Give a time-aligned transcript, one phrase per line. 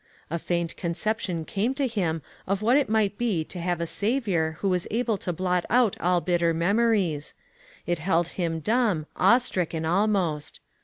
[0.31, 4.53] A faint conception came to him of what it might be to have a Saviour
[4.59, 7.35] who was able to blot out all bitter memories;
[7.85, 10.59] it held him dumb, awe stricken almost.